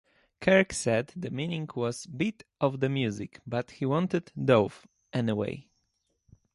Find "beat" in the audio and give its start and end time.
2.07-2.43